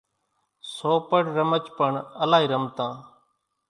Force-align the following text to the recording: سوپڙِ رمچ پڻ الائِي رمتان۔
سوپڙِ 0.73 1.23
رمچ 1.37 1.65
پڻ 1.77 1.91
الائِي 2.23 2.45
رمتان۔ 2.51 2.93